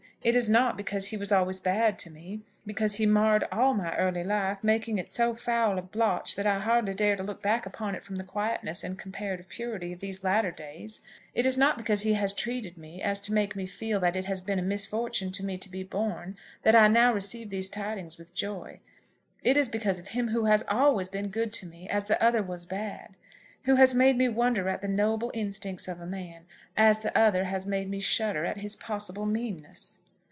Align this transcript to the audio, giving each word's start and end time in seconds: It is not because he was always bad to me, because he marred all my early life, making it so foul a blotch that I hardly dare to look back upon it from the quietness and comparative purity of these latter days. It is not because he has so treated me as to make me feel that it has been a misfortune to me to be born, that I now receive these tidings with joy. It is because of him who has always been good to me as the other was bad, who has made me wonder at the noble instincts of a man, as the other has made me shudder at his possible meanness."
It 0.23 0.35
is 0.35 0.51
not 0.51 0.77
because 0.77 1.07
he 1.07 1.17
was 1.17 1.31
always 1.31 1.59
bad 1.59 1.97
to 1.97 2.11
me, 2.11 2.43
because 2.63 2.93
he 2.97 3.07
marred 3.07 3.43
all 3.51 3.73
my 3.73 3.95
early 3.97 4.23
life, 4.23 4.63
making 4.63 4.99
it 4.99 5.09
so 5.09 5.33
foul 5.33 5.79
a 5.79 5.81
blotch 5.81 6.35
that 6.35 6.45
I 6.45 6.59
hardly 6.59 6.93
dare 6.93 7.15
to 7.15 7.23
look 7.23 7.41
back 7.41 7.65
upon 7.65 7.95
it 7.95 8.03
from 8.03 8.17
the 8.17 8.23
quietness 8.23 8.83
and 8.83 8.99
comparative 8.99 9.49
purity 9.49 9.91
of 9.93 9.99
these 9.99 10.23
latter 10.23 10.51
days. 10.51 11.01
It 11.33 11.47
is 11.47 11.57
not 11.57 11.75
because 11.75 12.01
he 12.03 12.13
has 12.13 12.33
so 12.33 12.37
treated 12.37 12.77
me 12.77 13.01
as 13.01 13.19
to 13.21 13.33
make 13.33 13.55
me 13.55 13.65
feel 13.65 13.99
that 14.01 14.15
it 14.15 14.25
has 14.25 14.41
been 14.41 14.59
a 14.59 14.61
misfortune 14.61 15.31
to 15.31 15.43
me 15.43 15.57
to 15.57 15.67
be 15.69 15.81
born, 15.81 16.37
that 16.61 16.75
I 16.75 16.87
now 16.87 17.11
receive 17.15 17.49
these 17.49 17.67
tidings 17.67 18.19
with 18.19 18.35
joy. 18.35 18.79
It 19.41 19.57
is 19.57 19.69
because 19.69 19.97
of 19.99 20.09
him 20.09 20.27
who 20.27 20.45
has 20.45 20.63
always 20.69 21.09
been 21.09 21.29
good 21.29 21.51
to 21.53 21.65
me 21.65 21.89
as 21.89 22.05
the 22.05 22.23
other 22.23 22.43
was 22.43 22.67
bad, 22.67 23.15
who 23.63 23.73
has 23.77 23.95
made 23.95 24.19
me 24.19 24.29
wonder 24.29 24.69
at 24.69 24.83
the 24.83 24.87
noble 24.87 25.31
instincts 25.33 25.87
of 25.87 25.99
a 25.99 26.05
man, 26.05 26.45
as 26.77 26.99
the 26.99 27.17
other 27.17 27.45
has 27.45 27.65
made 27.65 27.89
me 27.89 27.99
shudder 27.99 28.45
at 28.45 28.57
his 28.57 28.75
possible 28.75 29.25
meanness." 29.25 29.97